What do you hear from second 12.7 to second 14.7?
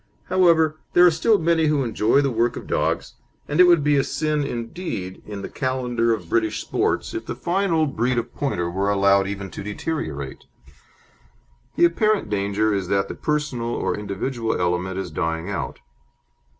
is that the personal or individual